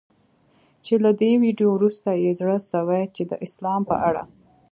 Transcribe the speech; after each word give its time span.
چي 0.85 0.93
له 1.03 1.11
دې 1.19 1.31
ویډیو 1.43 1.69
وروسته 1.73 2.09
یې 2.23 2.31
زړه 2.39 2.57
سوی 2.71 3.03
چي 3.15 3.23
د 3.27 3.33
اسلام 3.45 3.81
په 3.89 3.95
اړه 4.07 4.23